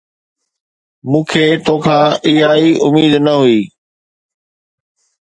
[1.09, 3.61] مون کي تو کان اها ئي اميد نه هئي